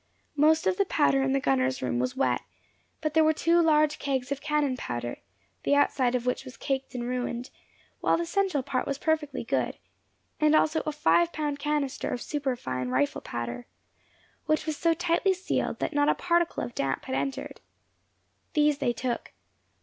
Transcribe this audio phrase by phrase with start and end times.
[0.35, 2.41] Most of the powder in the gunner's room was wet,
[3.01, 5.17] but there were two large kegs of cannon powder,
[5.61, 7.51] the outside of which was caked and ruined,
[7.99, 9.77] while the central part was perfectly good,
[10.39, 13.67] and also a five pound canister of superfine rifle powder,
[14.47, 17.61] which was so tightly sealed that not a particle of damp had entered.
[18.53, 19.33] These they took.